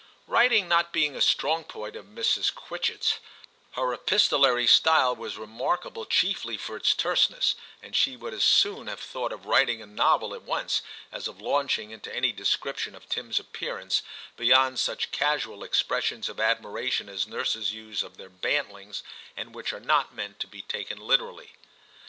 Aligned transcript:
Writing 0.25 0.67
not 0.67 0.91
being 0.91 1.15
a 1.15 1.21
strong 1.21 1.63
point 1.63 1.95
of 1.95 2.05
Mrs. 2.07 2.51
Quitchett 2.51 3.03
's, 3.03 3.13
her 3.73 3.93
epistolary 3.93 4.65
style 4.65 5.15
was 5.15 5.37
remark 5.37 5.85
able 5.85 6.07
chiefly 6.07 6.57
for 6.57 6.75
its 6.75 6.95
terseness, 6.95 7.53
and 7.83 7.95
she 7.95 8.17
would 8.17 8.33
as 8.33 8.43
soon 8.43 8.87
have 8.87 8.99
thought 8.99 9.31
of 9.31 9.45
writing 9.45 9.79
a 9.79 9.85
novel 9.85 10.33
at 10.33 10.41
once 10.41 10.81
as 11.11 11.27
of 11.27 11.39
launching 11.39 11.91
into 11.91 12.11
any 12.15 12.31
description 12.31 12.95
of 12.95 13.07
Tim's 13.09 13.37
appearance, 13.37 14.01
beyond 14.35 14.79
such 14.79 15.11
casual 15.11 15.63
ex 15.63 15.83
pressions 15.83 16.27
of 16.29 16.39
admiration 16.39 17.07
as 17.07 17.27
nurses 17.27 17.71
use 17.71 18.01
of 18.01 18.17
their 18.17 18.31
bantlings, 18.31 19.03
and 19.37 19.53
which 19.53 19.71
are 19.71 19.79
not 19.79 20.15
meant 20.15 20.39
to 20.39 20.47
be 20.47 20.63
taken 20.63 20.97
literally. 20.97 21.51